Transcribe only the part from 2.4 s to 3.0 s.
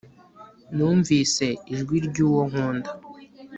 nkunda